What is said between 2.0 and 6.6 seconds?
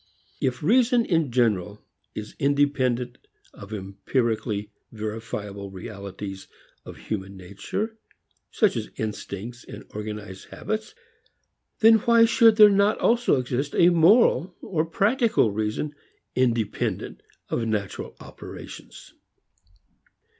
is independent of empirically verifiable realities